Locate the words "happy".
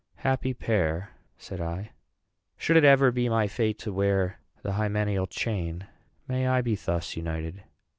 0.25-0.51